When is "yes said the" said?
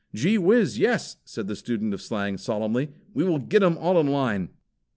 0.79-1.55